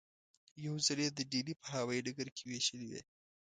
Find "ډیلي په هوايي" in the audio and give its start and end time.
1.31-2.01